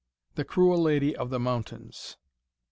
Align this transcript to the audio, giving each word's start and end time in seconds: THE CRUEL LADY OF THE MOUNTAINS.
THE 0.33 0.43
CRUEL 0.43 0.79
LADY 0.81 1.15
OF 1.15 1.29
THE 1.29 1.39
MOUNTAINS. 1.39 2.17